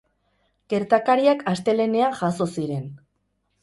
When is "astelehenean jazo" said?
1.53-2.53